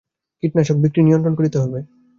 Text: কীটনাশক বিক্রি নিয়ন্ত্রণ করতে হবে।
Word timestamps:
কীটনাশক 0.43 0.77
বিক্রি 0.83 1.01
নিয়ন্ত্রণ 1.03 1.33
করতে 1.37 1.57
হবে। 1.59 1.79